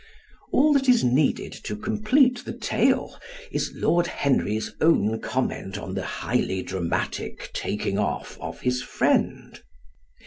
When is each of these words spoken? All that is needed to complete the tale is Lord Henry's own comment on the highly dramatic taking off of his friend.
All 0.51 0.73
that 0.73 0.89
is 0.89 1.03
needed 1.03 1.53
to 1.65 1.75
complete 1.75 2.43
the 2.43 2.53
tale 2.57 3.19
is 3.51 3.71
Lord 3.75 4.07
Henry's 4.07 4.73
own 4.81 5.19
comment 5.19 5.77
on 5.77 5.93
the 5.93 6.01
highly 6.03 6.63
dramatic 6.63 7.51
taking 7.53 7.99
off 7.99 8.35
of 8.41 8.61
his 8.61 8.81
friend. 8.81 9.61